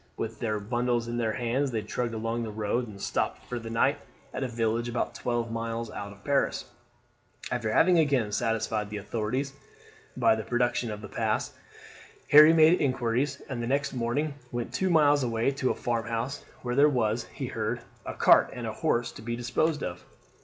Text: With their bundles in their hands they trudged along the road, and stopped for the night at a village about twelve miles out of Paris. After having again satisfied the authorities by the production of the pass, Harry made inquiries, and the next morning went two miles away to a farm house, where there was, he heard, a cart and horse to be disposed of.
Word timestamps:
With 0.17 0.39
their 0.39 0.59
bundles 0.59 1.07
in 1.07 1.17
their 1.17 1.33
hands 1.33 1.69
they 1.69 1.83
trudged 1.83 2.15
along 2.15 2.41
the 2.41 2.49
road, 2.49 2.87
and 2.87 2.99
stopped 2.99 3.45
for 3.45 3.59
the 3.59 3.69
night 3.69 3.99
at 4.33 4.41
a 4.43 4.47
village 4.47 4.89
about 4.89 5.13
twelve 5.13 5.51
miles 5.51 5.91
out 5.91 6.11
of 6.11 6.23
Paris. 6.23 6.65
After 7.51 7.71
having 7.71 7.99
again 7.99 8.31
satisfied 8.31 8.89
the 8.89 8.97
authorities 8.97 9.53
by 10.17 10.33
the 10.33 10.41
production 10.41 10.89
of 10.89 11.01
the 11.01 11.07
pass, 11.07 11.53
Harry 12.31 12.51
made 12.51 12.81
inquiries, 12.81 13.43
and 13.47 13.61
the 13.61 13.67
next 13.67 13.93
morning 13.93 14.33
went 14.51 14.73
two 14.73 14.89
miles 14.89 15.21
away 15.21 15.51
to 15.51 15.69
a 15.69 15.75
farm 15.75 16.07
house, 16.07 16.43
where 16.63 16.73
there 16.75 16.89
was, 16.89 17.25
he 17.25 17.45
heard, 17.45 17.81
a 18.03 18.15
cart 18.15 18.49
and 18.53 18.65
horse 18.65 19.11
to 19.11 19.21
be 19.21 19.35
disposed 19.35 19.83
of. 19.83 20.03